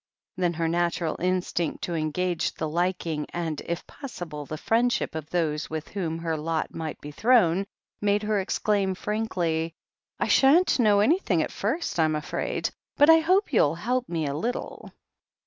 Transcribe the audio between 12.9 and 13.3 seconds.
But I